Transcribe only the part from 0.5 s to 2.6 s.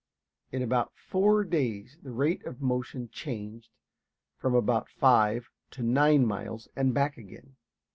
In about four days the rate of